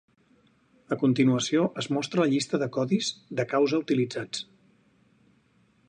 A 0.95 0.97
continuació 1.01 1.65
es 1.83 1.89
mostra 1.97 2.23
la 2.25 2.31
llista 2.33 2.61
de 2.65 2.69
codis 2.79 3.13
de 3.41 3.47
causa 3.53 3.83
utilitzats. 3.87 4.47